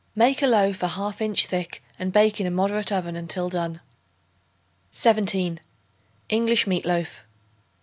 Make 0.15 0.41
a 0.41 0.47
loaf 0.47 0.81
a 0.81 0.87
half 0.87 1.21
inch 1.21 1.45
thick 1.45 1.83
and 1.99 2.11
bake 2.11 2.41
in 2.41 2.47
a 2.47 2.49
moderate 2.49 2.91
oven 2.91 3.15
until 3.15 3.49
done. 3.49 3.81
17. 4.91 5.59
English 6.27 6.65
Meat 6.65 6.87
Loaf. 6.87 7.23